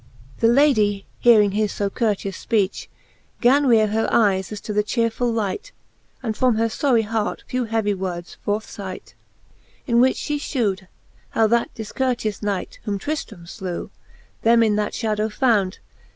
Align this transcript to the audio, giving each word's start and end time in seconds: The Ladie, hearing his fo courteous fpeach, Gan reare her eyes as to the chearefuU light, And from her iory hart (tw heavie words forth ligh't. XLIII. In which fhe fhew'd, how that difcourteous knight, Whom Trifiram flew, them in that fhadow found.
The 0.39 0.47
Ladie, 0.47 1.05
hearing 1.19 1.51
his 1.51 1.73
fo 1.73 1.91
courteous 1.91 2.43
fpeach, 2.43 2.87
Gan 3.39 3.65
reare 3.67 3.91
her 3.91 4.09
eyes 4.11 4.51
as 4.51 4.59
to 4.61 4.73
the 4.73 4.83
chearefuU 4.83 5.31
light, 5.31 5.71
And 6.23 6.35
from 6.35 6.55
her 6.55 6.65
iory 6.65 7.03
hart 7.05 7.43
(tw 7.47 7.65
heavie 7.69 7.93
words 7.93 8.33
forth 8.43 8.65
ligh't. 8.79 9.09
XLIII. 9.13 9.83
In 9.85 10.01
which 10.01 10.17
fhe 10.21 10.37
fhew'd, 10.37 10.87
how 11.37 11.45
that 11.45 11.71
difcourteous 11.75 12.41
knight, 12.41 12.79
Whom 12.85 12.97
Trifiram 12.97 13.45
flew, 13.47 13.91
them 14.41 14.63
in 14.63 14.75
that 14.75 14.93
fhadow 14.93 15.31
found. 15.31 15.77